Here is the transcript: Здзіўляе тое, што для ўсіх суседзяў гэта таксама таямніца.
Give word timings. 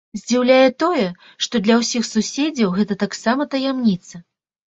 Здзіўляе 0.19 0.69
тое, 0.83 1.03
што 1.45 1.55
для 1.67 1.75
ўсіх 1.81 2.07
суседзяў 2.13 2.71
гэта 2.79 2.93
таксама 3.05 3.41
таямніца. 3.55 4.15